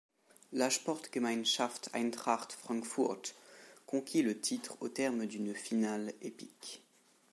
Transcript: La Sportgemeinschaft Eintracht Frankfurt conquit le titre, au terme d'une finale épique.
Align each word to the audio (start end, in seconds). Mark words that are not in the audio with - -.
La 0.53 0.71
Sportgemeinschaft 0.71 1.93
Eintracht 1.93 2.53
Frankfurt 2.53 3.35
conquit 3.85 4.23
le 4.23 4.39
titre, 4.39 4.75
au 4.79 4.89
terme 4.89 5.27
d'une 5.27 5.53
finale 5.53 6.11
épique. 6.23 6.81